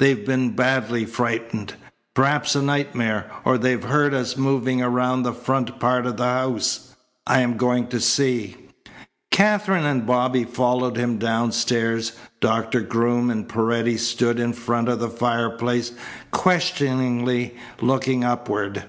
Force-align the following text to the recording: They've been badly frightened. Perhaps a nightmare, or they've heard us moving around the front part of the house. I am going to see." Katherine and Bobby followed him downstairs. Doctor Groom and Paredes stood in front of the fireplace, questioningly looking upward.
They've 0.00 0.26
been 0.26 0.56
badly 0.56 1.04
frightened. 1.04 1.74
Perhaps 2.12 2.56
a 2.56 2.62
nightmare, 2.62 3.30
or 3.44 3.56
they've 3.56 3.84
heard 3.84 4.12
us 4.12 4.36
moving 4.36 4.82
around 4.82 5.22
the 5.22 5.32
front 5.32 5.78
part 5.78 6.04
of 6.04 6.16
the 6.16 6.24
house. 6.24 6.96
I 7.28 7.42
am 7.42 7.56
going 7.56 7.86
to 7.90 8.00
see." 8.00 8.56
Katherine 9.30 9.84
and 9.84 10.04
Bobby 10.04 10.42
followed 10.42 10.96
him 10.96 11.16
downstairs. 11.18 12.10
Doctor 12.40 12.80
Groom 12.80 13.30
and 13.30 13.48
Paredes 13.48 14.04
stood 14.04 14.40
in 14.40 14.52
front 14.52 14.88
of 14.88 14.98
the 14.98 15.08
fireplace, 15.08 15.92
questioningly 16.32 17.54
looking 17.80 18.24
upward. 18.24 18.82